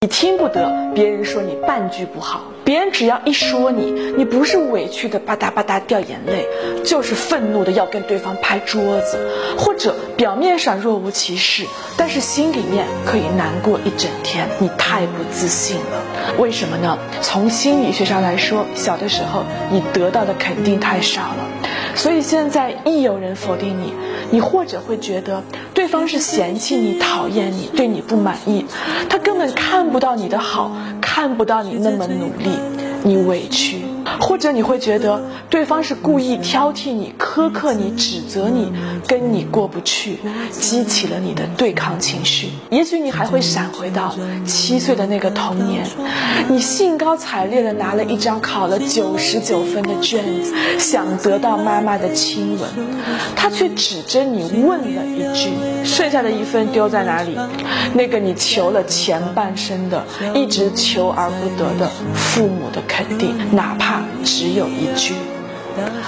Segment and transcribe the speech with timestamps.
[0.00, 6.46] 你听不得别人说你半句不好，别人只要一说你，你不是委屈的吧嗒吧嗒掉眼泪，
[6.84, 9.18] 就是愤怒的要跟对方拍桌子，
[9.58, 11.64] 或者表面上若无其事，
[11.96, 14.48] 但是心里面可以难过一整天。
[14.60, 16.04] 你太不自信了，
[16.38, 16.96] 为什么呢？
[17.20, 19.42] 从心理学上来说，小的时候
[19.72, 21.48] 你得到的肯定太少了，
[21.96, 23.92] 所以现在一有人否定你，
[24.30, 25.42] 你或者会觉得
[25.74, 28.64] 对方是嫌弃你、讨厌你、对你不满意，
[29.10, 29.88] 他根本看。
[29.88, 30.70] 不到你的好，
[31.00, 32.50] 看不到你那么努力，
[33.04, 33.77] 你委屈，
[34.20, 38.72] 或者你会觉得对方是故意挑剔你、苛刻你、指责你，
[39.06, 40.18] 跟你过不去，
[40.50, 42.50] 激起了你的对抗情绪。
[42.70, 44.14] 也许你还会闪回到
[44.44, 45.86] 七岁的那个童年，
[46.48, 52.68] 你兴高采烈的拿了一张考了九十九分的卷子，想得到妈妈的亲吻，
[53.36, 55.50] 他却指着你问了一句
[55.84, 57.36] ：“剩下的一分丢在哪里？”
[57.94, 60.04] 那个你求了前半生的，
[60.34, 65.14] 一直求而不得的父母的肯定，哪怕只有一句。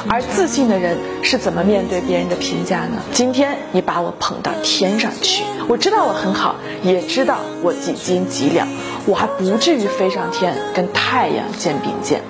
[0.08, 3.00] 而自信的人是怎么面对别人的评价呢？
[3.12, 8.66] 今天你把我捧到天上去，我知道我很好，也知道我几斤几两，
[9.06, 12.20] 我还不至于飞上天跟太阳肩并肩。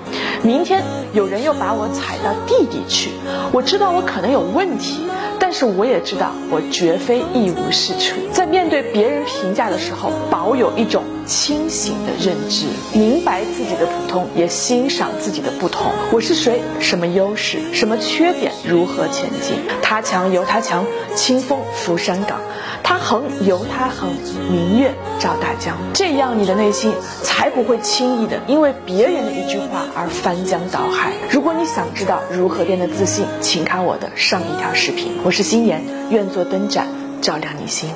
[0.43, 3.09] 明天有人又把我踩到地底去，
[3.51, 5.07] 我知道我可能有问题。
[5.51, 8.15] 但是我也知道，我绝非一无是处。
[8.31, 15.91] 在面对别人评价的时候，保有一种清醒的认知，明白自己的普通，也欣赏自己的不同。
[16.13, 16.61] 我是谁？
[16.79, 17.57] 什么优势？
[17.73, 18.53] 什么缺点？
[18.65, 19.57] 如何前进？
[19.81, 20.85] 他强由他强，
[21.15, 22.37] 清风拂山岗；
[22.81, 24.09] 他横由他横，
[24.49, 25.75] 明月照大江。
[25.93, 31.11] 这样，你的内心才不会轻易的因为别人的一句话而翻江倒海。
[31.29, 35.11] 如果你想知道如何变得自信，请看我的上一条视频。
[35.25, 35.51] 我是是。
[35.51, 36.87] 心言愿做灯盏，
[37.21, 37.89] 照亮你心。